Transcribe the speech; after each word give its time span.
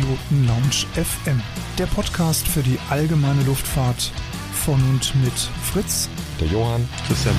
Privatpiloten 0.00 0.46
Lounge 0.46 0.86
FM, 0.94 1.42
der 1.78 1.86
Podcast 1.86 2.48
für 2.48 2.62
die 2.62 2.78
allgemeine 2.88 3.42
Luftfahrt 3.44 4.12
von 4.52 4.80
und 4.88 5.14
mit 5.22 5.32
Fritz, 5.32 6.08
der 6.40 6.48
Johann, 6.48 6.88
Christian. 7.06 7.34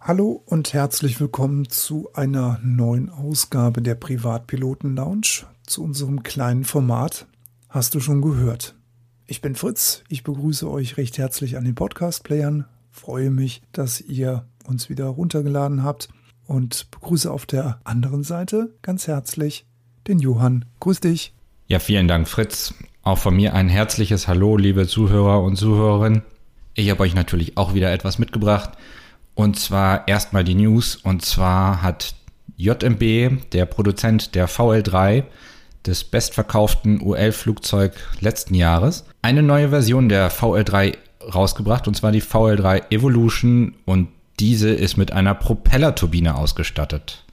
Hallo 0.00 0.42
und 0.46 0.72
herzlich 0.72 1.18
willkommen 1.18 1.68
zu 1.68 2.08
einer 2.14 2.60
neuen 2.62 3.10
Ausgabe 3.10 3.82
der 3.82 3.96
Privatpiloten 3.96 4.94
Lounge, 4.94 5.44
zu 5.66 5.82
unserem 5.82 6.22
kleinen 6.22 6.64
Format. 6.64 7.26
Hast 7.68 7.94
du 7.96 8.00
schon 8.00 8.22
gehört? 8.22 8.76
Ich 9.26 9.40
bin 9.40 9.56
Fritz, 9.56 10.04
ich 10.08 10.22
begrüße 10.22 10.70
euch 10.70 10.98
recht 10.98 11.18
herzlich 11.18 11.56
an 11.56 11.64
den 11.64 11.74
Podcast-Playern, 11.74 12.66
freue 12.90 13.30
mich, 13.30 13.62
dass 13.72 14.00
ihr 14.00 14.46
uns 14.64 14.88
wieder 14.88 15.06
runtergeladen 15.06 15.82
habt 15.82 16.10
und 16.46 16.90
begrüße 16.92 17.30
auf 17.30 17.44
der 17.44 17.80
anderen 17.82 18.22
Seite 18.22 18.74
ganz 18.82 19.08
herzlich 19.08 19.66
den 20.06 20.18
Johann. 20.18 20.64
Grüß 20.80 21.00
dich. 21.00 21.32
Ja, 21.68 21.78
vielen 21.78 22.08
Dank, 22.08 22.28
Fritz. 22.28 22.74
Auch 23.02 23.18
von 23.18 23.36
mir 23.36 23.54
ein 23.54 23.68
herzliches 23.68 24.28
Hallo, 24.28 24.56
liebe 24.56 24.86
Zuhörer 24.86 25.42
und 25.42 25.56
Zuhörerinnen. 25.56 26.22
Ich 26.74 26.90
habe 26.90 27.02
euch 27.02 27.14
natürlich 27.14 27.56
auch 27.56 27.74
wieder 27.74 27.92
etwas 27.92 28.18
mitgebracht. 28.18 28.70
Und 29.34 29.58
zwar 29.58 30.06
erstmal 30.08 30.44
die 30.44 30.54
News. 30.54 30.96
Und 30.96 31.24
zwar 31.24 31.82
hat 31.82 32.14
JMB, 32.56 33.50
der 33.52 33.66
Produzent 33.66 34.34
der 34.34 34.48
VL3, 34.48 35.24
des 35.86 36.04
bestverkauften 36.04 37.00
UL-Flugzeug 37.00 37.94
letzten 38.20 38.54
Jahres, 38.54 39.06
eine 39.22 39.42
neue 39.42 39.70
Version 39.70 40.10
der 40.10 40.30
VL3 40.30 40.96
rausgebracht. 41.34 41.88
Und 41.88 41.94
zwar 41.94 42.12
die 42.12 42.22
VL3 42.22 42.90
Evolution. 42.90 43.74
Und 43.86 44.08
diese 44.40 44.70
ist 44.70 44.96
mit 44.96 45.12
einer 45.12 45.34
Propellerturbine 45.34 46.34
ausgestattet. 46.34 47.24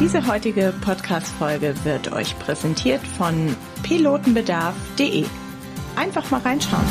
Diese 0.00 0.26
heutige 0.26 0.74
Podcast-Folge 0.80 1.72
wird 1.84 2.10
euch 2.10 2.36
präsentiert 2.40 3.00
von 3.16 3.54
pilotenbedarf.de. 3.84 5.24
Einfach 5.94 6.28
mal 6.32 6.40
reinschauen. 6.40 6.84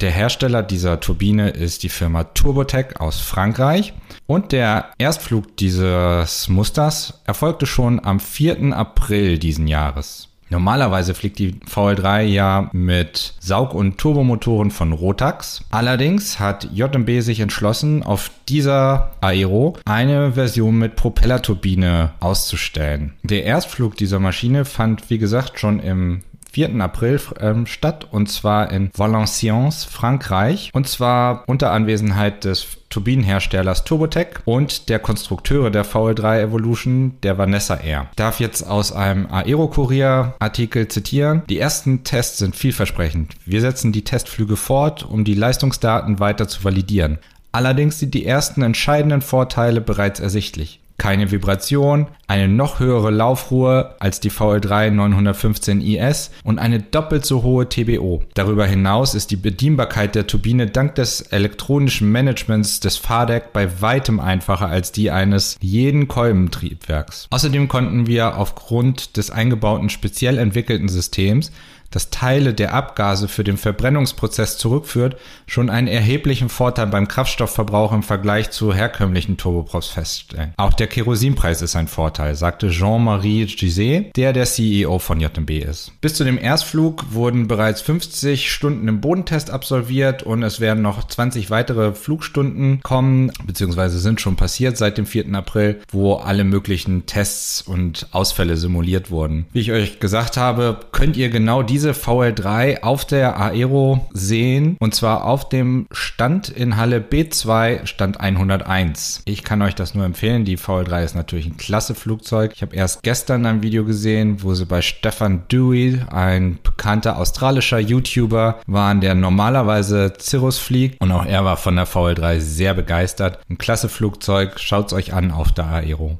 Der 0.00 0.10
Hersteller 0.10 0.62
dieser 0.62 0.98
Turbine 0.98 1.50
ist 1.50 1.82
die 1.82 1.90
Firma 1.90 2.24
Turbotech 2.24 2.98
aus 2.98 3.20
Frankreich 3.20 3.92
und 4.26 4.52
der 4.52 4.90
Erstflug 4.96 5.58
dieses 5.58 6.48
Musters 6.48 7.20
erfolgte 7.26 7.66
schon 7.66 8.02
am 8.02 8.18
4. 8.18 8.74
April 8.74 9.38
diesen 9.38 9.68
Jahres. 9.68 10.28
Normalerweise 10.48 11.14
fliegt 11.14 11.38
die 11.38 11.54
VL3 11.54 12.22
ja 12.22 12.70
mit 12.72 13.34
Saug- 13.40 13.74
und 13.74 13.98
Turbomotoren 13.98 14.70
von 14.70 14.92
Rotax. 14.92 15.62
Allerdings 15.70 16.38
hat 16.38 16.68
JMB 16.72 17.20
sich 17.20 17.40
entschlossen, 17.40 18.02
auf 18.02 18.30
dieser 18.48 19.10
Aero 19.20 19.76
eine 19.84 20.32
Version 20.32 20.78
mit 20.78 20.96
Propellerturbine 20.96 22.12
auszustellen. 22.20 23.14
Der 23.22 23.44
Erstflug 23.44 23.96
dieser 23.96 24.20
Maschine 24.20 24.64
fand, 24.64 25.10
wie 25.10 25.18
gesagt, 25.18 25.58
schon 25.58 25.80
im 25.80 26.22
4. 26.56 26.80
April 26.80 27.20
ähm, 27.38 27.66
statt 27.66 28.06
und 28.10 28.30
zwar 28.30 28.70
in 28.72 28.90
Valenciennes, 28.96 29.84
Frankreich 29.84 30.70
und 30.72 30.88
zwar 30.88 31.44
unter 31.46 31.70
Anwesenheit 31.70 32.44
des 32.44 32.75
Turbinenherstellers 32.90 33.84
Turbotech 33.84 34.28
und 34.44 34.88
der 34.88 34.98
Konstrukteure 34.98 35.70
der 35.70 35.84
VL3 35.84 36.42
Evolution, 36.42 37.14
der 37.22 37.38
Vanessa 37.38 37.76
Air. 37.76 38.08
Ich 38.10 38.16
darf 38.16 38.40
jetzt 38.40 38.66
aus 38.66 38.92
einem 38.92 39.26
Aero-Kurier-Artikel 39.30 40.88
zitieren. 40.88 41.42
Die 41.48 41.58
ersten 41.58 42.04
Tests 42.04 42.38
sind 42.38 42.56
vielversprechend. 42.56 43.34
Wir 43.44 43.60
setzen 43.60 43.92
die 43.92 44.04
Testflüge 44.04 44.56
fort, 44.56 45.04
um 45.04 45.24
die 45.24 45.34
Leistungsdaten 45.34 46.20
weiter 46.20 46.48
zu 46.48 46.64
validieren. 46.64 47.18
Allerdings 47.52 47.98
sind 47.98 48.14
die 48.14 48.26
ersten 48.26 48.62
entscheidenden 48.62 49.22
Vorteile 49.22 49.80
bereits 49.80 50.20
ersichtlich 50.20 50.80
keine 50.98 51.30
Vibration, 51.30 52.06
eine 52.26 52.48
noch 52.48 52.80
höhere 52.80 53.10
Laufruhe 53.10 53.94
als 54.00 54.20
die 54.20 54.30
VL3 54.30 54.90
915 54.90 55.80
IS 55.80 56.30
und 56.42 56.58
eine 56.58 56.80
doppelt 56.80 57.24
so 57.24 57.42
hohe 57.42 57.68
TBO. 57.68 58.22
Darüber 58.34 58.66
hinaus 58.66 59.14
ist 59.14 59.30
die 59.30 59.36
Bedienbarkeit 59.36 60.14
der 60.14 60.26
Turbine 60.26 60.66
dank 60.66 60.94
des 60.94 61.20
elektronischen 61.20 62.10
Managements 62.10 62.80
des 62.80 62.96
Fahrdeck 62.96 63.52
bei 63.52 63.80
weitem 63.80 64.20
einfacher 64.20 64.68
als 64.68 64.92
die 64.92 65.10
eines 65.10 65.56
jeden 65.60 66.08
Kolbentriebwerks. 66.08 67.28
Außerdem 67.30 67.68
konnten 67.68 68.06
wir 68.06 68.36
aufgrund 68.36 69.16
des 69.16 69.30
eingebauten 69.30 69.90
speziell 69.90 70.38
entwickelten 70.38 70.88
Systems 70.88 71.52
das 71.96 72.10
Teile 72.10 72.52
der 72.52 72.74
Abgase 72.74 73.26
für 73.26 73.42
den 73.42 73.56
Verbrennungsprozess 73.56 74.58
zurückführt, 74.58 75.16
schon 75.46 75.70
einen 75.70 75.88
erheblichen 75.88 76.50
Vorteil 76.50 76.88
beim 76.88 77.08
Kraftstoffverbrauch 77.08 77.90
im 77.92 78.02
Vergleich 78.02 78.50
zu 78.50 78.74
herkömmlichen 78.74 79.38
Turboprops 79.38 79.88
feststellen. 79.88 80.52
Auch 80.58 80.74
der 80.74 80.88
Kerosinpreis 80.88 81.62
ist 81.62 81.74
ein 81.74 81.88
Vorteil, 81.88 82.34
sagte 82.34 82.68
Jean-Marie 82.68 83.46
Giset, 83.46 84.14
der 84.14 84.34
der 84.34 84.44
CEO 84.44 84.98
von 84.98 85.20
JMB 85.20 85.50
ist. 85.52 85.92
Bis 86.02 86.12
zu 86.12 86.24
dem 86.24 86.36
Erstflug 86.36 87.12
wurden 87.12 87.48
bereits 87.48 87.80
50 87.80 88.52
Stunden 88.52 88.88
im 88.88 89.00
Bodentest 89.00 89.50
absolviert 89.50 90.22
und 90.22 90.42
es 90.42 90.60
werden 90.60 90.82
noch 90.82 91.02
20 91.02 91.50
weitere 91.50 91.94
Flugstunden 91.94 92.80
kommen, 92.82 93.32
beziehungsweise 93.46 94.00
sind 94.00 94.20
schon 94.20 94.36
passiert 94.36 94.76
seit 94.76 94.98
dem 94.98 95.06
4. 95.06 95.32
April, 95.34 95.80
wo 95.90 96.16
alle 96.16 96.44
möglichen 96.44 97.06
Tests 97.06 97.62
und 97.62 98.08
Ausfälle 98.12 98.58
simuliert 98.58 99.10
wurden. 99.10 99.46
Wie 99.54 99.60
ich 99.60 99.72
euch 99.72 99.98
gesagt 99.98 100.36
habe, 100.36 100.80
könnt 100.92 101.16
ihr 101.16 101.30
genau 101.30 101.62
diese 101.62 101.85
diese 101.86 102.00
VL3 102.00 102.82
auf 102.82 103.04
der 103.04 103.38
Aero 103.38 104.08
sehen 104.12 104.76
und 104.80 104.92
zwar 104.92 105.24
auf 105.24 105.48
dem 105.48 105.86
Stand 105.92 106.48
in 106.48 106.76
Halle 106.76 106.98
B2, 106.98 107.86
Stand 107.86 108.18
101. 108.20 109.22
Ich 109.24 109.44
kann 109.44 109.62
euch 109.62 109.76
das 109.76 109.94
nur 109.94 110.04
empfehlen. 110.04 110.44
Die 110.44 110.58
VL3 110.58 111.04
ist 111.04 111.14
natürlich 111.14 111.46
ein 111.46 111.56
klasse 111.56 111.94
Flugzeug. 111.94 112.50
Ich 112.56 112.62
habe 112.62 112.74
erst 112.74 113.04
gestern 113.04 113.46
ein 113.46 113.62
Video 113.62 113.84
gesehen, 113.84 114.42
wo 114.42 114.54
sie 114.54 114.66
bei 114.66 114.82
Stefan 114.82 115.44
Dewey, 115.46 116.00
ein 116.10 116.58
bekannter 116.60 117.18
australischer 117.18 117.78
YouTuber, 117.78 118.58
waren, 118.66 119.00
der 119.00 119.14
normalerweise 119.14 120.12
Cirrus 120.18 120.58
fliegt 120.58 121.00
und 121.00 121.12
auch 121.12 121.24
er 121.24 121.44
war 121.44 121.56
von 121.56 121.76
der 121.76 121.86
VL3 121.86 122.40
sehr 122.40 122.74
begeistert. 122.74 123.38
Ein 123.48 123.58
klasse 123.58 123.88
Flugzeug. 123.88 124.58
Schaut's 124.58 124.92
euch 124.92 125.12
an 125.12 125.30
auf 125.30 125.52
der 125.52 125.66
Aero. 125.66 126.18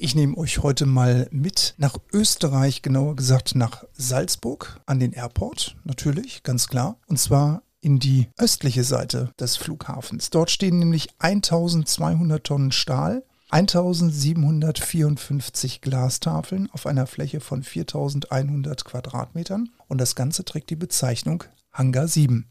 Ich 0.00 0.14
nehme 0.14 0.36
euch 0.36 0.62
heute 0.62 0.86
mal 0.86 1.26
mit 1.32 1.74
nach 1.76 1.98
Österreich, 2.12 2.82
genauer 2.82 3.16
gesagt 3.16 3.56
nach 3.56 3.82
Salzburg 3.94 4.80
an 4.86 5.00
den 5.00 5.12
Airport, 5.12 5.74
natürlich, 5.82 6.44
ganz 6.44 6.68
klar. 6.68 7.00
Und 7.08 7.18
zwar 7.18 7.64
in 7.80 7.98
die 7.98 8.28
östliche 8.36 8.84
Seite 8.84 9.32
des 9.40 9.56
Flughafens. 9.56 10.30
Dort 10.30 10.52
stehen 10.52 10.78
nämlich 10.78 11.08
1200 11.18 12.44
Tonnen 12.44 12.70
Stahl, 12.70 13.24
1754 13.50 15.80
Glastafeln 15.80 16.70
auf 16.70 16.86
einer 16.86 17.08
Fläche 17.08 17.40
von 17.40 17.64
4100 17.64 18.84
Quadratmetern 18.84 19.70
und 19.88 20.00
das 20.00 20.14
Ganze 20.14 20.44
trägt 20.44 20.70
die 20.70 20.76
Bezeichnung 20.76 21.42
Hangar 21.72 22.06
7. 22.06 22.48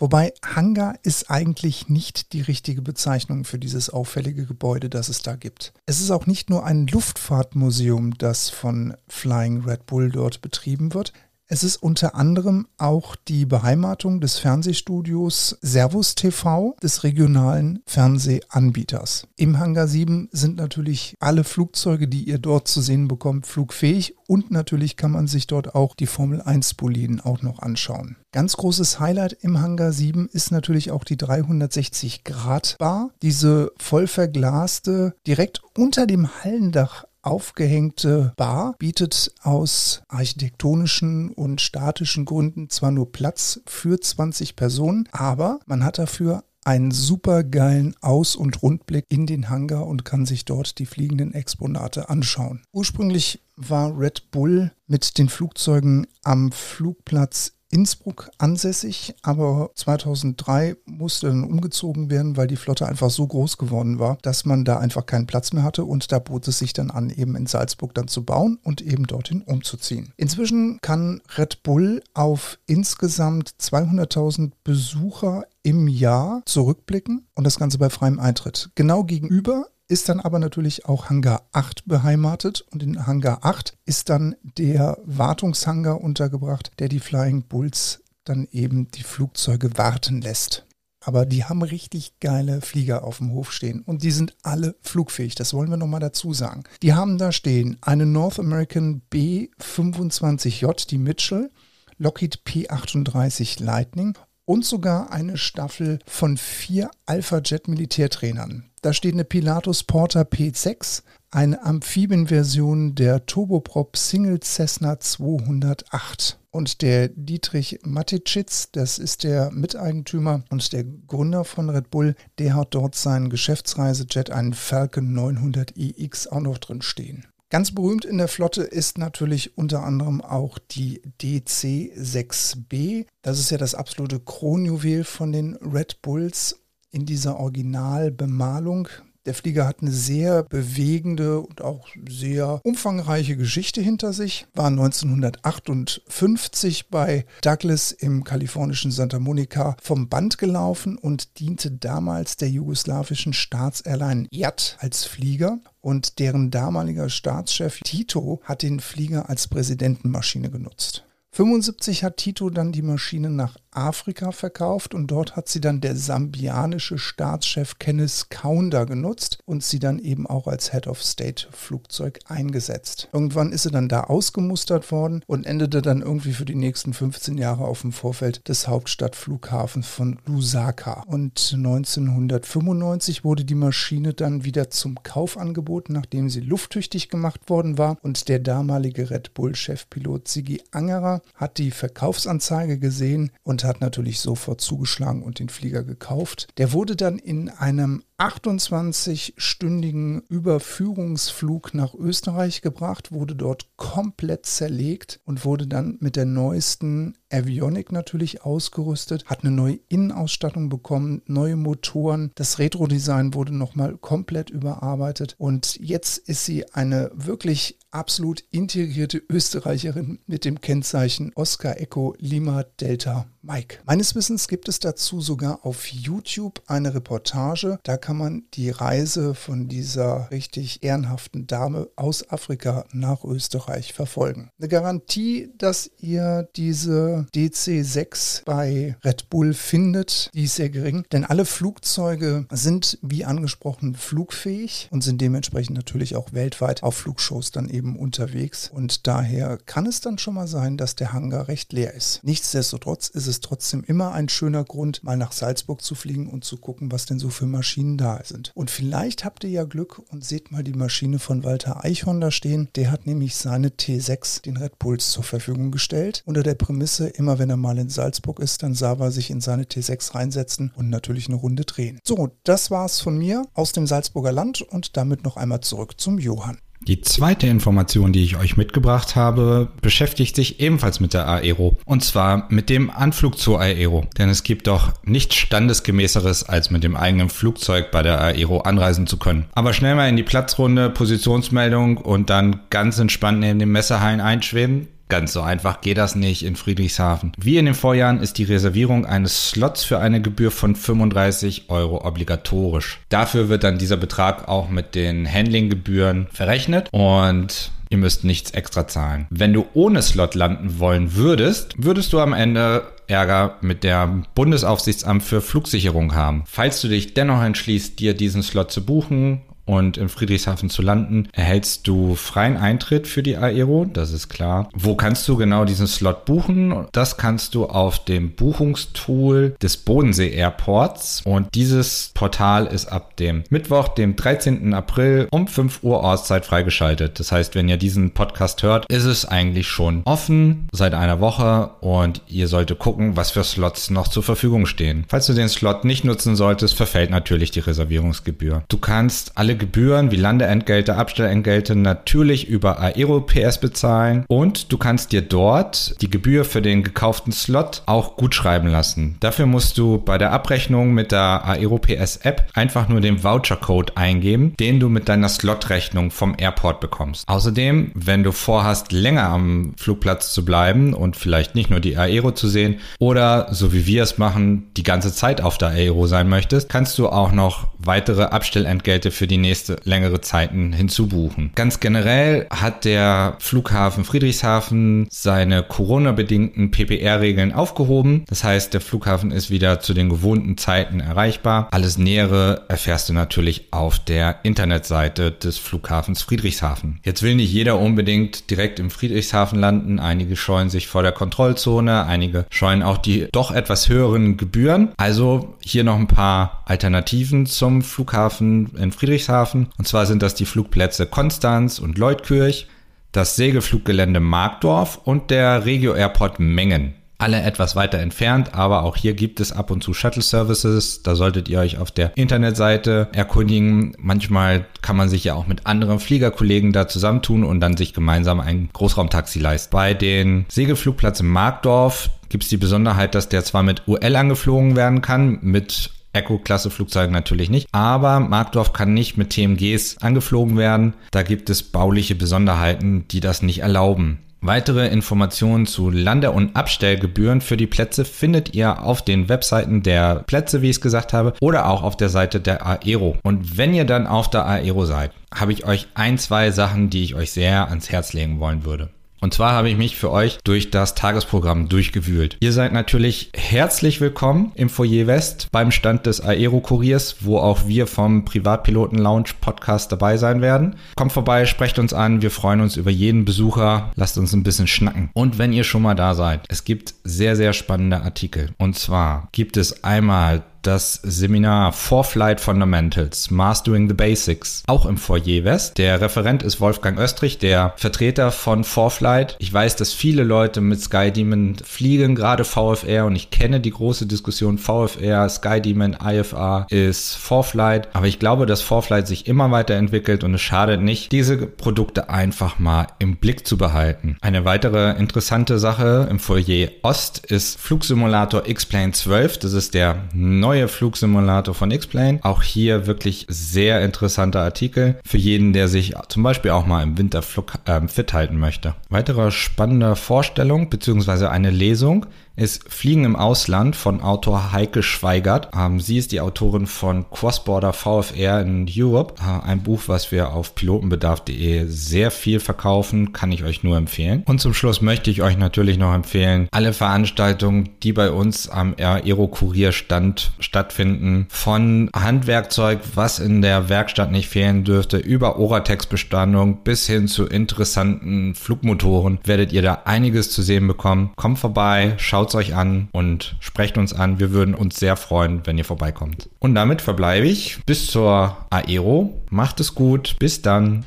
Wobei 0.00 0.32
Hangar 0.42 0.94
ist 1.02 1.30
eigentlich 1.30 1.90
nicht 1.90 2.32
die 2.32 2.40
richtige 2.40 2.80
Bezeichnung 2.80 3.44
für 3.44 3.58
dieses 3.58 3.90
auffällige 3.90 4.46
Gebäude, 4.46 4.88
das 4.88 5.10
es 5.10 5.20
da 5.20 5.36
gibt. 5.36 5.74
Es 5.84 6.00
ist 6.00 6.10
auch 6.10 6.26
nicht 6.26 6.48
nur 6.48 6.64
ein 6.64 6.86
Luftfahrtmuseum, 6.86 8.16
das 8.16 8.48
von 8.48 8.94
Flying 9.08 9.60
Red 9.60 9.84
Bull 9.84 10.10
dort 10.10 10.40
betrieben 10.40 10.94
wird. 10.94 11.12
Es 11.52 11.64
ist 11.64 11.82
unter 11.82 12.14
anderem 12.14 12.68
auch 12.78 13.16
die 13.16 13.44
Beheimatung 13.44 14.20
des 14.20 14.38
Fernsehstudios 14.38 15.58
Servus 15.60 16.14
TV 16.14 16.76
des 16.80 17.02
regionalen 17.02 17.80
Fernsehanbieters. 17.86 19.26
Im 19.34 19.58
Hangar 19.58 19.88
7 19.88 20.28
sind 20.30 20.58
natürlich 20.58 21.16
alle 21.18 21.42
Flugzeuge, 21.42 22.06
die 22.06 22.22
ihr 22.22 22.38
dort 22.38 22.68
zu 22.68 22.80
sehen 22.80 23.08
bekommt, 23.08 23.48
flugfähig 23.48 24.14
und 24.28 24.52
natürlich 24.52 24.96
kann 24.96 25.10
man 25.10 25.26
sich 25.26 25.48
dort 25.48 25.74
auch 25.74 25.96
die 25.96 26.06
Formel 26.06 26.40
1 26.40 26.74
Boliden 26.74 27.20
auch 27.20 27.42
noch 27.42 27.58
anschauen. 27.58 28.14
Ganz 28.30 28.56
großes 28.56 29.00
Highlight 29.00 29.32
im 29.40 29.60
Hangar 29.60 29.90
7 29.90 30.28
ist 30.28 30.52
natürlich 30.52 30.92
auch 30.92 31.02
die 31.02 31.16
360 31.16 32.22
Grad 32.22 32.76
Bar, 32.78 33.10
diese 33.22 33.72
voll 33.76 34.06
verglaste, 34.06 35.14
direkt 35.26 35.62
unter 35.76 36.06
dem 36.06 36.28
Hallendach 36.44 37.06
aufgehängte 37.22 38.32
Bar 38.36 38.74
bietet 38.78 39.32
aus 39.42 40.02
architektonischen 40.08 41.30
und 41.30 41.60
statischen 41.60 42.24
Gründen 42.24 42.70
zwar 42.70 42.90
nur 42.90 43.12
Platz 43.12 43.60
für 43.66 44.00
20 44.00 44.56
Personen, 44.56 45.08
aber 45.12 45.60
man 45.66 45.84
hat 45.84 45.98
dafür 45.98 46.44
einen 46.64 46.90
super 46.90 47.42
geilen 47.42 47.94
Aus- 48.00 48.36
und 48.36 48.62
Rundblick 48.62 49.06
in 49.08 49.26
den 49.26 49.48
Hangar 49.48 49.86
und 49.86 50.04
kann 50.04 50.26
sich 50.26 50.44
dort 50.44 50.78
die 50.78 50.86
fliegenden 50.86 51.32
Exponate 51.32 52.08
anschauen. 52.08 52.62
Ursprünglich 52.72 53.40
war 53.56 53.98
Red 53.98 54.30
Bull 54.30 54.72
mit 54.86 55.18
den 55.18 55.28
Flugzeugen 55.28 56.06
am 56.22 56.52
Flugplatz 56.52 57.52
Innsbruck 57.70 58.30
ansässig, 58.38 59.14
aber 59.22 59.70
2003 59.74 60.76
musste 60.86 61.28
dann 61.28 61.44
umgezogen 61.44 62.10
werden, 62.10 62.36
weil 62.36 62.46
die 62.46 62.56
Flotte 62.56 62.86
einfach 62.86 63.10
so 63.10 63.26
groß 63.26 63.58
geworden 63.58 63.98
war, 63.98 64.18
dass 64.22 64.44
man 64.44 64.64
da 64.64 64.78
einfach 64.78 65.06
keinen 65.06 65.26
Platz 65.26 65.52
mehr 65.52 65.62
hatte 65.62 65.84
und 65.84 66.10
da 66.12 66.18
bot 66.18 66.48
es 66.48 66.58
sich 66.58 66.72
dann 66.72 66.90
an, 66.90 67.10
eben 67.10 67.36
in 67.36 67.46
Salzburg 67.46 67.94
dann 67.94 68.08
zu 68.08 68.24
bauen 68.24 68.58
und 68.62 68.80
eben 68.82 69.06
dorthin 69.06 69.42
umzuziehen. 69.42 70.12
Inzwischen 70.16 70.80
kann 70.80 71.22
Red 71.36 71.62
Bull 71.62 72.02
auf 72.12 72.58
insgesamt 72.66 73.50
200.000 73.60 74.52
Besucher 74.64 75.44
im 75.62 75.88
Jahr 75.88 76.42
zurückblicken 76.46 77.26
und 77.34 77.44
das 77.44 77.58
Ganze 77.58 77.78
bei 77.78 77.90
freiem 77.90 78.18
Eintritt. 78.18 78.70
Genau 78.74 79.04
gegenüber 79.04 79.66
ist 79.90 80.08
dann 80.08 80.20
aber 80.20 80.38
natürlich 80.38 80.86
auch 80.86 81.10
Hangar 81.10 81.48
8 81.50 81.84
beheimatet 81.86 82.64
und 82.70 82.82
in 82.82 83.08
Hangar 83.08 83.44
8 83.44 83.76
ist 83.86 84.08
dann 84.08 84.36
der 84.42 84.98
Wartungshangar 85.04 86.00
untergebracht, 86.00 86.70
der 86.78 86.88
die 86.88 87.00
Flying 87.00 87.42
Bulls 87.42 88.00
dann 88.24 88.46
eben 88.52 88.88
die 88.92 89.02
Flugzeuge 89.02 89.76
warten 89.76 90.20
lässt. 90.20 90.64
Aber 91.02 91.26
die 91.26 91.44
haben 91.44 91.62
richtig 91.62 92.20
geile 92.20 92.60
Flieger 92.60 93.02
auf 93.02 93.18
dem 93.18 93.32
Hof 93.32 93.52
stehen 93.52 93.80
und 93.80 94.04
die 94.04 94.12
sind 94.12 94.36
alle 94.42 94.76
flugfähig. 94.82 95.34
Das 95.34 95.54
wollen 95.54 95.70
wir 95.70 95.76
nochmal 95.76 96.00
dazu 96.00 96.32
sagen. 96.34 96.62
Die 96.82 96.92
haben 96.94 97.18
da 97.18 97.32
stehen 97.32 97.76
eine 97.80 98.06
North 98.06 98.38
American 98.38 99.00
B-25J, 99.10 100.88
die 100.88 100.98
Mitchell, 100.98 101.50
Lockheed 101.98 102.44
P-38 102.44 103.62
Lightning 103.62 104.16
und 104.50 104.64
sogar 104.64 105.12
eine 105.12 105.36
Staffel 105.36 106.00
von 106.08 106.36
vier 106.36 106.90
Alpha-Jet-Militärtrainern. 107.06 108.68
Da 108.82 108.92
steht 108.92 109.14
eine 109.14 109.22
Pilatus 109.22 109.84
Porter 109.84 110.22
P6, 110.22 111.04
eine 111.30 111.62
Amphibienversion 111.62 112.96
der 112.96 113.26
Turboprop 113.26 113.96
Single 113.96 114.40
Cessna 114.40 114.98
208. 114.98 116.40
Und 116.50 116.82
der 116.82 117.10
Dietrich 117.14 117.78
Matitschitz, 117.84 118.72
das 118.72 118.98
ist 118.98 119.22
der 119.22 119.52
Miteigentümer 119.52 120.42
und 120.50 120.72
der 120.72 120.82
Gründer 120.82 121.44
von 121.44 121.70
Red 121.70 121.92
Bull, 121.92 122.16
der 122.40 122.54
hat 122.56 122.74
dort 122.74 122.96
seinen 122.96 123.30
Geschäftsreisejet, 123.30 124.30
einen 124.30 124.54
Falcon 124.54 125.12
900 125.12 125.76
EX, 125.76 126.26
auch 126.26 126.40
noch 126.40 126.58
drin 126.58 126.82
stehen. 126.82 127.28
Ganz 127.50 127.74
berühmt 127.74 128.04
in 128.04 128.18
der 128.18 128.28
Flotte 128.28 128.62
ist 128.62 128.96
natürlich 128.96 129.58
unter 129.58 129.82
anderem 129.82 130.20
auch 130.20 130.58
die 130.58 131.02
DC-6B. 131.20 133.06
Das 133.22 133.40
ist 133.40 133.50
ja 133.50 133.58
das 133.58 133.74
absolute 133.74 134.20
Kronjuwel 134.20 135.02
von 135.02 135.32
den 135.32 135.56
Red 135.56 136.00
Bulls 136.00 136.60
in 136.92 137.06
dieser 137.06 137.38
Originalbemalung. 137.38 138.88
Der 139.26 139.34
Flieger 139.34 139.66
hat 139.66 139.82
eine 139.82 139.92
sehr 139.92 140.44
bewegende 140.44 141.40
und 141.40 141.60
auch 141.60 141.88
sehr 142.08 142.58
umfangreiche 142.64 143.36
Geschichte 143.36 143.82
hinter 143.82 144.14
sich. 144.14 144.46
War 144.54 144.68
1958 144.68 146.88
bei 146.88 147.26
Douglas 147.42 147.92
im 147.92 148.24
kalifornischen 148.24 148.90
Santa 148.90 149.18
Monica 149.18 149.76
vom 149.82 150.08
Band 150.08 150.38
gelaufen 150.38 150.96
und 150.96 151.38
diente 151.38 151.70
damals 151.70 152.38
der 152.38 152.48
jugoslawischen 152.48 153.34
Staatsairline 153.34 154.26
JAT 154.30 154.78
als 154.80 155.04
Flieger. 155.04 155.58
Und 155.82 156.18
deren 156.18 156.50
damaliger 156.50 157.10
Staatschef 157.10 157.80
Tito 157.80 158.40
hat 158.44 158.62
den 158.62 158.80
Flieger 158.80 159.28
als 159.28 159.48
Präsidentenmaschine 159.48 160.50
genutzt. 160.50 161.04
75 161.32 162.02
hat 162.02 162.16
Tito 162.16 162.50
dann 162.50 162.72
die 162.72 162.82
Maschine 162.82 163.30
nach 163.30 163.56
Afrika 163.70 164.32
verkauft 164.32 164.94
und 164.94 165.06
dort 165.06 165.36
hat 165.36 165.48
sie 165.48 165.60
dann 165.60 165.80
der 165.80 165.94
sambianische 165.94 166.98
Staatschef 166.98 167.78
Kenneth 167.78 168.26
Kaunda 168.30 168.82
genutzt 168.82 169.38
und 169.44 169.62
sie 169.62 169.78
dann 169.78 170.00
eben 170.00 170.26
auch 170.26 170.48
als 170.48 170.72
Head 170.72 170.88
of 170.88 171.04
State 171.04 171.46
Flugzeug 171.52 172.18
eingesetzt. 172.26 173.08
Irgendwann 173.12 173.52
ist 173.52 173.62
sie 173.62 173.70
dann 173.70 173.88
da 173.88 174.04
ausgemustert 174.04 174.90
worden 174.90 175.22
und 175.28 175.46
endete 175.46 175.82
dann 175.82 176.02
irgendwie 176.02 176.32
für 176.32 176.44
die 176.44 176.56
nächsten 176.56 176.92
15 176.92 177.38
Jahre 177.38 177.64
auf 177.64 177.82
dem 177.82 177.92
Vorfeld 177.92 178.48
des 178.48 178.66
Hauptstadtflughafens 178.66 179.86
von 179.86 180.18
Lusaka. 180.26 181.04
Und 181.06 181.52
1995 181.54 183.22
wurde 183.22 183.44
die 183.44 183.54
Maschine 183.54 184.14
dann 184.14 184.44
wieder 184.44 184.70
zum 184.70 185.00
Kauf 185.04 185.38
angeboten, 185.38 185.92
nachdem 185.92 186.28
sie 186.28 186.40
lufttüchtig 186.40 187.08
gemacht 187.08 187.48
worden 187.48 187.78
war 187.78 187.98
und 188.02 188.28
der 188.28 188.40
damalige 188.40 189.10
Red 189.10 189.32
Bull-Chefpilot 189.34 190.26
Sigi 190.26 190.60
Angerer 190.72 191.19
hat 191.34 191.58
die 191.58 191.70
Verkaufsanzeige 191.70 192.78
gesehen 192.78 193.30
und 193.42 193.64
hat 193.64 193.80
natürlich 193.80 194.20
sofort 194.20 194.60
zugeschlagen 194.60 195.22
und 195.22 195.38
den 195.38 195.48
Flieger 195.48 195.82
gekauft. 195.82 196.48
Der 196.58 196.72
wurde 196.72 196.96
dann 196.96 197.18
in 197.18 197.48
einem 197.48 198.02
28-stündigen 198.20 200.22
Überführungsflug 200.28 201.72
nach 201.72 201.94
Österreich 201.94 202.60
gebracht, 202.60 203.12
wurde 203.12 203.34
dort 203.34 203.74
komplett 203.76 204.44
zerlegt 204.44 205.20
und 205.24 205.46
wurde 205.46 205.66
dann 205.66 205.96
mit 206.00 206.16
der 206.16 206.26
neuesten 206.26 207.16
Avionic 207.32 207.92
natürlich 207.92 208.42
ausgerüstet, 208.42 209.24
hat 209.24 209.42
eine 209.42 209.52
neue 209.52 209.78
Innenausstattung 209.88 210.68
bekommen, 210.68 211.22
neue 211.24 211.56
Motoren. 211.56 212.30
Das 212.34 212.58
Retro-Design 212.58 213.32
wurde 213.32 213.56
nochmal 213.56 213.96
komplett 213.96 214.50
überarbeitet 214.50 215.34
und 215.38 215.76
jetzt 215.80 216.18
ist 216.18 216.44
sie 216.44 216.70
eine 216.74 217.10
wirklich 217.14 217.78
absolut 217.90 218.44
integrierte 218.50 219.22
Österreicherin 219.30 220.18
mit 220.26 220.44
dem 220.44 220.60
Kennzeichen 220.60 221.32
Oscar 221.36 221.80
Echo 221.80 222.14
Lima 222.18 222.64
Delta 222.80 223.26
Mike. 223.42 223.78
Meines 223.86 224.14
Wissens 224.14 224.48
gibt 224.48 224.68
es 224.68 224.80
dazu 224.80 225.22
sogar 225.22 225.64
auf 225.64 225.86
YouTube 225.86 226.60
eine 226.66 226.94
Reportage. 226.94 227.78
Da 227.84 227.96
kann 227.96 228.18
man 228.18 228.42
die 228.52 228.68
Reise 228.68 229.34
von 229.34 229.66
dieser 229.66 230.30
richtig 230.30 230.82
ehrenhaften 230.82 231.46
Dame 231.46 231.88
aus 231.96 232.28
Afrika 232.30 232.84
nach 232.92 233.24
Österreich 233.24 233.94
verfolgen. 233.94 234.50
Eine 234.58 234.68
Garantie, 234.68 235.50
dass 235.56 235.90
ihr 235.98 236.48
diese 236.54 237.26
DC-6 237.34 238.44
bei 238.44 238.96
Red 239.02 239.30
Bull 239.30 239.54
findet, 239.54 240.30
die 240.34 240.44
ist 240.44 240.56
sehr 240.56 240.68
gering, 240.68 241.06
denn 241.10 241.24
alle 241.24 241.46
Flugzeuge 241.46 242.46
sind 242.50 242.98
wie 243.00 243.24
angesprochen 243.24 243.94
flugfähig 243.94 244.88
und 244.90 245.02
sind 245.02 245.20
dementsprechend 245.20 245.76
natürlich 245.76 246.14
auch 246.14 246.34
weltweit 246.34 246.82
auf 246.82 246.94
Flugshows 246.94 247.52
dann 247.52 247.70
eben 247.70 247.96
unterwegs. 247.96 248.70
Und 248.70 249.06
daher 249.06 249.56
kann 249.64 249.86
es 249.86 250.02
dann 250.02 250.18
schon 250.18 250.34
mal 250.34 250.46
sein, 250.46 250.76
dass 250.76 250.94
der 250.94 251.14
Hangar 251.14 251.48
recht 251.48 251.72
leer 251.72 251.94
ist. 251.94 252.22
Nichtsdestotrotz 252.22 253.08
ist 253.08 253.29
es 253.29 253.29
trotzdem 253.38 253.84
immer 253.84 254.10
ein 254.10 254.28
schöner 254.28 254.64
Grund, 254.64 255.04
mal 255.04 255.16
nach 255.16 255.30
Salzburg 255.30 255.82
zu 255.82 255.94
fliegen 255.94 256.26
und 256.26 256.44
zu 256.44 256.56
gucken, 256.56 256.90
was 256.90 257.06
denn 257.06 257.20
so 257.20 257.28
für 257.28 257.46
Maschinen 257.46 257.96
da 257.96 258.20
sind. 258.24 258.50
Und 258.56 258.72
vielleicht 258.72 259.24
habt 259.24 259.44
ihr 259.44 259.50
ja 259.50 259.62
Glück 259.62 260.02
und 260.10 260.24
seht 260.24 260.50
mal 260.50 260.64
die 260.64 260.72
Maschine 260.72 261.20
von 261.20 261.44
Walter 261.44 261.84
Eichhorn 261.84 262.20
da 262.20 262.32
stehen. 262.32 262.68
Der 262.74 262.90
hat 262.90 263.06
nämlich 263.06 263.36
seine 263.36 263.68
T6, 263.68 264.42
den 264.42 264.56
Red 264.56 264.80
Bulls, 264.80 265.12
zur 265.12 265.22
Verfügung 265.22 265.70
gestellt. 265.70 266.24
Unter 266.26 266.42
der 266.42 266.54
Prämisse, 266.54 267.06
immer 267.06 267.38
wenn 267.38 267.50
er 267.50 267.56
mal 267.56 267.78
in 267.78 267.88
Salzburg 267.88 268.40
ist, 268.40 268.64
dann 268.64 268.74
sah 268.74 268.94
er 268.94 269.12
sich 269.12 269.30
in 269.30 269.40
seine 269.40 269.64
T6 269.64 270.16
reinsetzen 270.16 270.72
und 270.74 270.90
natürlich 270.90 271.28
eine 271.28 271.36
Runde 271.36 271.64
drehen. 271.64 272.00
So, 272.02 272.30
das 272.42 272.72
war's 272.72 273.00
von 273.00 273.16
mir 273.16 273.46
aus 273.54 273.70
dem 273.72 273.86
Salzburger 273.86 274.32
Land 274.32 274.62
und 274.62 274.96
damit 274.96 275.22
noch 275.22 275.36
einmal 275.36 275.60
zurück 275.60 276.00
zum 276.00 276.18
Johann. 276.18 276.58
Die 276.86 277.02
zweite 277.02 277.46
Information, 277.46 278.10
die 278.12 278.24
ich 278.24 278.36
euch 278.36 278.56
mitgebracht 278.56 279.14
habe, 279.14 279.68
beschäftigt 279.82 280.34
sich 280.34 280.60
ebenfalls 280.60 280.98
mit 280.98 281.12
der 281.12 281.28
Aero. 281.28 281.76
Und 281.84 282.02
zwar 282.02 282.46
mit 282.48 282.70
dem 282.70 282.88
Anflug 282.90 283.38
zur 283.38 283.60
Aero. 283.60 284.06
Denn 284.16 284.30
es 284.30 284.44
gibt 284.44 284.66
doch 284.66 284.92
nichts 285.04 285.36
Standesgemäßeres, 285.36 286.48
als 286.48 286.70
mit 286.70 286.82
dem 286.82 286.96
eigenen 286.96 287.28
Flugzeug 287.28 287.90
bei 287.90 288.02
der 288.02 288.18
Aero 288.20 288.60
anreisen 288.60 289.06
zu 289.06 289.18
können. 289.18 289.44
Aber 289.52 289.74
schnell 289.74 289.94
mal 289.94 290.08
in 290.08 290.16
die 290.16 290.22
Platzrunde, 290.22 290.88
Positionsmeldung 290.88 291.98
und 291.98 292.30
dann 292.30 292.60
ganz 292.70 292.98
entspannt 292.98 293.40
neben 293.40 293.58
dem 293.58 293.72
Messerhallen 293.72 294.22
einschweben. 294.22 294.88
Ganz 295.10 295.32
so 295.32 295.40
einfach 295.40 295.80
geht 295.80 295.98
das 295.98 296.14
nicht 296.14 296.44
in 296.44 296.54
Friedrichshafen. 296.54 297.32
Wie 297.36 297.58
in 297.58 297.64
den 297.66 297.74
Vorjahren 297.74 298.20
ist 298.20 298.38
die 298.38 298.44
Reservierung 298.44 299.06
eines 299.06 299.50
Slots 299.50 299.82
für 299.82 299.98
eine 299.98 300.22
Gebühr 300.22 300.52
von 300.52 300.76
35 300.76 301.64
Euro 301.68 302.06
obligatorisch. 302.06 303.00
Dafür 303.08 303.48
wird 303.48 303.64
dann 303.64 303.76
dieser 303.76 303.96
Betrag 303.96 304.46
auch 304.46 304.70
mit 304.70 304.94
den 304.94 305.30
Handlinggebühren 305.30 306.28
verrechnet 306.32 306.88
und 306.92 307.72
Ihr 307.92 307.98
müsst 307.98 308.22
nichts 308.22 308.52
extra 308.52 308.86
zahlen. 308.86 309.26
Wenn 309.30 309.52
du 309.52 309.66
ohne 309.74 310.00
Slot 310.00 310.36
landen 310.36 310.78
wollen 310.78 311.16
würdest, 311.16 311.74
würdest 311.76 312.12
du 312.12 312.20
am 312.20 312.32
Ende 312.32 312.84
Ärger 313.08 313.56
mit 313.62 313.82
der 313.82 314.22
Bundesaufsichtsamt 314.36 315.24
für 315.24 315.40
Flugsicherung 315.40 316.14
haben. 316.14 316.44
Falls 316.46 316.80
du 316.80 316.86
dich 316.86 317.14
dennoch 317.14 317.42
entschließt, 317.42 317.98
dir 317.98 318.14
diesen 318.14 318.44
Slot 318.44 318.70
zu 318.70 318.86
buchen, 318.86 319.42
und 319.70 319.96
in 319.96 320.08
Friedrichshafen 320.08 320.68
zu 320.68 320.82
landen, 320.82 321.28
erhältst 321.32 321.86
du 321.86 322.16
freien 322.16 322.56
Eintritt 322.56 323.06
für 323.06 323.22
die 323.22 323.36
Aero, 323.36 323.86
das 323.90 324.10
ist 324.10 324.28
klar. 324.28 324.68
Wo 324.74 324.96
kannst 324.96 325.28
du 325.28 325.36
genau 325.36 325.64
diesen 325.64 325.86
Slot 325.86 326.24
buchen? 326.24 326.88
Das 326.90 327.16
kannst 327.16 327.54
du 327.54 327.66
auf 327.66 328.04
dem 328.04 328.32
Buchungstool 328.32 329.54
des 329.62 329.76
Bodensee 329.76 330.30
Airports 330.30 331.22
und 331.24 331.54
dieses 331.54 332.10
Portal 332.14 332.66
ist 332.66 332.90
ab 332.90 333.16
dem 333.16 333.44
Mittwoch, 333.48 333.86
dem 333.88 334.16
13. 334.16 334.74
April 334.74 335.28
um 335.30 335.46
5 335.46 335.84
Uhr 335.84 336.00
Ortszeit 336.00 336.44
freigeschaltet. 336.46 337.20
Das 337.20 337.30
heißt, 337.30 337.54
wenn 337.54 337.68
ihr 337.68 337.76
diesen 337.76 338.10
Podcast 338.10 338.64
hört, 338.64 338.86
ist 338.90 339.04
es 339.04 339.24
eigentlich 339.24 339.68
schon 339.68 340.02
offen 340.04 340.68
seit 340.72 340.94
einer 340.94 341.20
Woche 341.20 341.70
und 341.80 342.22
ihr 342.26 342.48
solltet 342.48 342.80
gucken, 342.80 343.16
was 343.16 343.30
für 343.30 343.44
Slots 343.44 343.90
noch 343.90 344.08
zur 344.08 344.24
Verfügung 344.24 344.66
stehen. 344.66 345.04
Falls 345.06 345.26
du 345.26 345.32
den 345.32 345.48
Slot 345.48 345.84
nicht 345.84 346.04
nutzen 346.04 346.34
solltest, 346.34 346.74
verfällt 346.74 347.10
natürlich 347.10 347.52
die 347.52 347.60
Reservierungsgebühr. 347.60 348.64
Du 348.68 348.78
kannst 348.78 349.38
alle 349.38 349.59
Gebühren 349.60 350.10
wie 350.10 350.16
Landeentgelte, 350.16 350.96
Abstellentgelte 350.96 351.76
natürlich 351.76 352.48
über 352.48 352.80
Aero-PS 352.80 353.60
bezahlen 353.60 354.24
und 354.26 354.72
du 354.72 354.78
kannst 354.78 355.12
dir 355.12 355.22
dort 355.22 355.94
die 356.02 356.10
Gebühr 356.10 356.44
für 356.44 356.62
den 356.62 356.82
gekauften 356.82 357.32
Slot 357.32 357.82
auch 357.86 358.16
gut 358.16 358.34
schreiben 358.34 358.66
lassen. 358.66 359.16
Dafür 359.20 359.46
musst 359.46 359.78
du 359.78 359.98
bei 359.98 360.18
der 360.18 360.32
Abrechnung 360.32 360.92
mit 360.92 361.12
der 361.12 361.44
Aero-PS-App 361.44 362.48
einfach 362.54 362.88
nur 362.88 363.00
den 363.00 363.22
Voucher-Code 363.22 363.96
eingeben, 363.96 364.54
den 364.58 364.80
du 364.80 364.88
mit 364.88 365.08
deiner 365.08 365.28
Slot-Rechnung 365.28 366.10
vom 366.10 366.34
Airport 366.36 366.80
bekommst. 366.80 367.28
Außerdem, 367.28 367.92
wenn 367.94 368.24
du 368.24 368.32
vorhast, 368.32 368.90
länger 368.90 369.28
am 369.28 369.74
Flugplatz 369.76 370.32
zu 370.32 370.44
bleiben 370.44 370.94
und 370.94 371.16
vielleicht 371.16 371.54
nicht 371.54 371.70
nur 371.70 371.80
die 371.80 371.96
Aero 371.96 372.32
zu 372.32 372.48
sehen 372.48 372.80
oder 372.98 373.48
so 373.52 373.72
wie 373.72 373.86
wir 373.86 374.02
es 374.02 374.18
machen, 374.18 374.70
die 374.76 374.82
ganze 374.82 375.12
Zeit 375.12 375.42
auf 375.42 375.58
der 375.58 375.68
Aero 375.68 376.06
sein 376.06 376.28
möchtest, 376.28 376.70
kannst 376.70 376.98
du 376.98 377.08
auch 377.08 377.32
noch 377.32 377.68
weitere 377.78 378.24
Abstellentgelte 378.24 379.10
für 379.10 379.26
die 379.26 379.38
nächste 379.40 379.76
längere 379.84 380.20
Zeiten 380.20 380.72
hinzubuchen. 380.72 381.52
Ganz 381.54 381.80
generell 381.80 382.46
hat 382.50 382.84
der 382.84 383.36
Flughafen 383.38 384.04
Friedrichshafen 384.04 385.08
seine 385.10 385.62
Corona-bedingten 385.62 386.70
PPR-Regeln 386.70 387.52
aufgehoben. 387.52 388.24
Das 388.28 388.44
heißt, 388.44 388.74
der 388.74 388.80
Flughafen 388.80 389.30
ist 389.30 389.50
wieder 389.50 389.80
zu 389.80 389.94
den 389.94 390.08
gewohnten 390.08 390.56
Zeiten 390.56 391.00
erreichbar. 391.00 391.68
Alles 391.70 391.98
Nähere 391.98 392.64
erfährst 392.68 393.08
du 393.08 393.12
natürlich 393.12 393.68
auf 393.70 393.98
der 393.98 394.40
Internetseite 394.42 395.32
des 395.32 395.58
Flughafens 395.58 396.22
Friedrichshafen. 396.22 397.00
Jetzt 397.04 397.22
will 397.22 397.34
nicht 397.34 397.52
jeder 397.52 397.78
unbedingt 397.78 398.50
direkt 398.50 398.78
im 398.78 398.90
Friedrichshafen 398.90 399.58
landen. 399.58 399.98
Einige 399.98 400.36
scheuen 400.36 400.70
sich 400.70 400.88
vor 400.88 401.02
der 401.02 401.12
Kontrollzone, 401.12 402.06
einige 402.06 402.46
scheuen 402.50 402.82
auch 402.82 402.98
die 402.98 403.28
doch 403.32 403.50
etwas 403.50 403.88
höheren 403.88 404.36
Gebühren. 404.36 404.90
Also 404.96 405.54
hier 405.62 405.84
noch 405.84 405.96
ein 405.96 406.08
paar 406.08 406.62
Alternativen 406.66 407.46
zum 407.46 407.82
Flughafen 407.82 408.70
in 408.76 408.92
Friedrichshafen. 408.92 409.29
Und 409.78 409.86
zwar 409.86 410.06
sind 410.06 410.22
das 410.22 410.34
die 410.34 410.46
Flugplätze 410.46 411.06
Konstanz 411.06 411.78
und 411.78 411.98
Leutkirch, 411.98 412.68
das 413.12 413.36
Segelfluggelände 413.36 414.20
Markdorf 414.20 415.00
und 415.04 415.30
der 415.30 415.64
Regio 415.64 415.94
Airport 415.94 416.40
Mengen 416.40 416.94
alle 417.20 417.42
etwas 417.42 417.76
weiter 417.76 417.98
entfernt, 417.98 418.54
aber 418.54 418.82
auch 418.82 418.96
hier 418.96 419.14
gibt 419.14 419.40
es 419.40 419.52
ab 419.52 419.70
und 419.70 419.82
zu 419.82 419.92
Shuttle 419.92 420.22
Services. 420.22 421.02
Da 421.02 421.14
solltet 421.14 421.48
ihr 421.48 421.60
euch 421.60 421.78
auf 421.78 421.90
der 421.90 422.16
Internetseite 422.16 423.08
erkundigen. 423.12 423.94
Manchmal 423.98 424.66
kann 424.80 424.96
man 424.96 425.08
sich 425.08 425.24
ja 425.24 425.34
auch 425.34 425.46
mit 425.46 425.66
anderen 425.66 426.00
Fliegerkollegen 426.00 426.72
da 426.72 426.88
zusammentun 426.88 427.44
und 427.44 427.60
dann 427.60 427.76
sich 427.76 427.92
gemeinsam 427.92 428.40
ein 428.40 428.70
Großraumtaxi 428.72 429.38
leisten. 429.38 429.70
Bei 429.70 429.94
den 429.94 430.46
Segelflugplatz 430.48 431.20
in 431.20 431.28
Markdorf 431.28 432.10
gibt 432.30 432.44
es 432.44 432.50
die 432.50 432.56
Besonderheit, 432.56 433.14
dass 433.14 433.28
der 433.28 433.44
zwar 433.44 433.62
mit 433.62 433.86
UL 433.86 434.16
angeflogen 434.16 434.76
werden 434.76 435.02
kann, 435.02 435.38
mit 435.42 435.90
Echo-Klasse-Flugzeugen 436.12 437.12
natürlich 437.12 437.50
nicht. 437.50 437.68
Aber 437.72 438.20
Markdorf 438.20 438.72
kann 438.72 438.94
nicht 438.94 439.16
mit 439.16 439.30
TMGs 439.30 439.98
angeflogen 439.98 440.56
werden. 440.56 440.94
Da 441.10 441.22
gibt 441.22 441.50
es 441.50 441.62
bauliche 441.62 442.14
Besonderheiten, 442.14 443.06
die 443.08 443.20
das 443.20 443.42
nicht 443.42 443.60
erlauben. 443.60 444.18
Weitere 444.42 444.88
Informationen 444.88 445.66
zu 445.66 445.90
Lande- 445.90 446.30
und 446.30 446.56
Abstellgebühren 446.56 447.42
für 447.42 447.58
die 447.58 447.66
Plätze 447.66 448.06
findet 448.06 448.54
ihr 448.54 448.82
auf 448.82 449.02
den 449.02 449.28
Webseiten 449.28 449.82
der 449.82 450.24
Plätze, 450.26 450.62
wie 450.62 450.70
ich 450.70 450.76
es 450.76 450.80
gesagt 450.80 451.12
habe, 451.12 451.34
oder 451.40 451.68
auch 451.68 451.82
auf 451.82 451.94
der 451.94 452.08
Seite 452.08 452.40
der 452.40 452.66
Aero. 452.66 453.18
Und 453.22 453.58
wenn 453.58 453.74
ihr 453.74 453.84
dann 453.84 454.06
auf 454.06 454.30
der 454.30 454.46
Aero 454.46 454.86
seid, 454.86 455.12
habe 455.34 455.52
ich 455.52 455.66
euch 455.66 455.88
ein, 455.92 456.16
zwei 456.16 456.52
Sachen, 456.52 456.88
die 456.88 457.04
ich 457.04 457.14
euch 457.14 457.32
sehr 457.32 457.68
ans 457.68 457.90
Herz 457.90 458.14
legen 458.14 458.40
wollen 458.40 458.64
würde. 458.64 458.88
Und 459.20 459.34
zwar 459.34 459.52
habe 459.52 459.68
ich 459.68 459.76
mich 459.76 459.96
für 459.96 460.10
euch 460.10 460.38
durch 460.44 460.70
das 460.70 460.94
Tagesprogramm 460.94 461.68
durchgewühlt. 461.68 462.36
Ihr 462.40 462.52
seid 462.52 462.72
natürlich 462.72 463.30
herzlich 463.34 464.00
willkommen 464.00 464.52
im 464.54 464.70
Foyer 464.70 465.06
West 465.06 465.48
beim 465.52 465.70
Stand 465.70 466.06
des 466.06 466.20
Aero 466.22 466.60
Kuriers, 466.60 467.16
wo 467.20 467.38
auch 467.38 467.66
wir 467.66 467.86
vom 467.86 468.24
Privatpiloten 468.24 468.98
Lounge 468.98 469.30
Podcast 469.40 469.92
dabei 469.92 470.16
sein 470.16 470.40
werden. 470.40 470.76
Kommt 470.96 471.12
vorbei, 471.12 471.44
sprecht 471.44 471.78
uns 471.78 471.92
an, 471.92 472.22
wir 472.22 472.30
freuen 472.30 472.60
uns 472.62 472.76
über 472.76 472.90
jeden 472.90 473.26
Besucher, 473.26 473.90
lasst 473.94 474.16
uns 474.16 474.32
ein 474.32 474.42
bisschen 474.42 474.66
schnacken. 474.66 475.10
Und 475.12 475.38
wenn 475.38 475.52
ihr 475.52 475.64
schon 475.64 475.82
mal 475.82 475.94
da 475.94 476.14
seid, 476.14 476.46
es 476.48 476.64
gibt 476.64 476.94
sehr, 477.04 477.36
sehr 477.36 477.52
spannende 477.52 478.00
Artikel. 478.00 478.50
Und 478.58 478.78
zwar 478.78 479.28
gibt 479.32 479.58
es 479.58 479.84
einmal 479.84 480.42
das 480.62 481.00
Seminar 481.02 481.72
For 481.72 482.04
Flight 482.04 482.40
Fundamentals, 482.40 483.30
Mastering 483.30 483.88
the 483.88 483.94
Basics, 483.94 484.62
auch 484.66 484.86
im 484.86 484.96
Foyer 484.96 485.44
West. 485.44 485.78
Der 485.78 486.00
Referent 486.00 486.42
ist 486.42 486.60
Wolfgang 486.60 486.98
Östrich, 486.98 487.38
der 487.38 487.72
Vertreter 487.76 488.30
von 488.30 488.64
For 488.64 488.90
Flight. 488.90 489.36
Ich 489.38 489.52
weiß, 489.52 489.76
dass 489.76 489.92
viele 489.92 490.22
Leute 490.22 490.60
mit 490.60 490.80
Sky 490.80 491.10
Demon 491.10 491.56
fliegen, 491.64 492.14
gerade 492.14 492.44
VFR, 492.44 493.06
und 493.06 493.16
ich 493.16 493.30
kenne 493.30 493.60
die 493.60 493.70
große 493.70 494.06
Diskussion 494.06 494.58
VFR, 494.58 495.28
Sky 495.28 495.60
Demon, 495.60 495.96
IFR 496.02 496.66
ist 496.70 497.16
For 497.16 497.44
Flight. 497.44 497.88
Aber 497.94 498.06
ich 498.06 498.18
glaube, 498.18 498.46
dass 498.46 498.62
For 498.62 498.82
Flight 498.82 499.06
sich 499.06 499.26
immer 499.26 499.50
weiterentwickelt 499.50 500.24
und 500.24 500.34
es 500.34 500.40
schadet 500.40 500.82
nicht, 500.82 501.12
diese 501.12 501.38
Produkte 501.46 502.10
einfach 502.10 502.58
mal 502.58 502.86
im 502.98 503.16
Blick 503.16 503.46
zu 503.46 503.56
behalten. 503.56 504.16
Eine 504.20 504.44
weitere 504.44 504.98
interessante 504.98 505.58
Sache 505.58 506.06
im 506.10 506.18
Foyer 506.18 506.68
Ost 506.82 507.26
ist 507.26 507.58
Flugsimulator 507.60 508.46
X-Plane 508.46 508.92
12. 508.92 509.38
Das 509.38 509.52
ist 509.52 509.74
der 509.74 510.04
neue 510.12 510.49
neue 510.50 510.66
Flugsimulator 510.66 511.54
von 511.54 511.70
X-Plane. 511.70 512.18
Auch 512.22 512.42
hier 512.42 512.88
wirklich 512.88 513.24
sehr 513.28 513.84
interessanter 513.84 514.40
Artikel 514.40 514.98
für 515.06 515.16
jeden, 515.16 515.52
der 515.52 515.68
sich 515.68 515.94
zum 516.08 516.24
Beispiel 516.24 516.50
auch 516.50 516.66
mal 516.66 516.82
im 516.82 516.98
Winter 516.98 517.22
äh, 517.66 517.86
fit 517.86 518.12
halten 518.12 518.36
möchte. 518.36 518.74
Weitere 518.88 519.30
spannende 519.30 519.94
Vorstellung 519.94 520.68
bzw. 520.68 521.26
eine 521.26 521.50
Lesung 521.50 522.06
ist 522.36 522.72
Fliegen 522.72 523.04
im 523.04 523.16
Ausland 523.16 523.76
von 523.76 524.00
Autor 524.00 524.52
Heike 524.52 524.82
Schweigert. 524.82 525.50
Ähm, 525.56 525.80
sie 525.80 525.98
ist 525.98 526.12
die 526.12 526.20
Autorin 526.20 526.66
von 526.66 527.08
Crossborder 527.10 527.72
VFR 527.72 528.40
in 528.40 528.66
Europe, 528.68 529.14
äh, 529.20 529.46
ein 529.46 529.62
Buch, 529.62 529.82
was 529.86 530.10
wir 530.12 530.32
auf 530.32 530.54
pilotenbedarf.de 530.54 531.66
sehr 531.66 532.10
viel 532.10 532.40
verkaufen, 532.40 533.12
kann 533.12 533.32
ich 533.32 533.44
euch 533.44 533.62
nur 533.62 533.76
empfehlen. 533.76 534.22
Und 534.26 534.40
zum 534.40 534.54
Schluss 534.54 534.80
möchte 534.80 535.10
ich 535.10 535.22
euch 535.22 535.36
natürlich 535.36 535.78
noch 535.78 535.92
empfehlen, 535.92 536.48
alle 536.50 536.72
Veranstaltungen, 536.72 537.70
die 537.82 537.92
bei 537.92 538.10
uns 538.10 538.48
am 538.48 538.74
Aero 538.78 539.28
Kurier 539.28 539.72
Stand 539.72 540.32
stattfinden, 540.40 541.26
von 541.28 541.90
Handwerkzeug, 541.94 542.80
was 542.94 543.18
in 543.18 543.42
der 543.42 543.68
Werkstatt 543.68 544.10
nicht 544.10 544.28
fehlen 544.28 544.64
dürfte, 544.64 544.96
über 544.96 545.38
Oratex-Bestandung 545.38 546.58
bis 546.64 546.86
hin 546.86 547.08
zu 547.08 547.26
interessanten 547.26 548.34
Flugmotoren, 548.34 549.18
werdet 549.24 549.52
ihr 549.52 549.62
da 549.62 549.82
einiges 549.84 550.30
zu 550.30 550.42
sehen 550.42 550.66
bekommen. 550.66 551.10
Kommt 551.16 551.38
vorbei, 551.38 551.94
schaut 552.20 552.28
es 552.28 552.34
euch 552.34 552.54
an 552.54 552.88
und 552.92 553.36
sprecht 553.40 553.78
uns 553.78 553.94
an. 553.94 554.20
Wir 554.20 554.30
würden 554.30 554.54
uns 554.54 554.78
sehr 554.78 554.96
freuen, 554.96 555.40
wenn 555.46 555.56
ihr 555.56 555.64
vorbeikommt. 555.64 556.28
Und 556.38 556.54
damit 556.54 556.82
verbleibe 556.82 557.26
ich 557.26 557.60
bis 557.64 557.86
zur 557.86 558.36
Aero. 558.50 559.22
Macht 559.30 559.58
es 559.60 559.74
gut. 559.74 560.16
Bis 560.18 560.42
dann. 560.42 560.84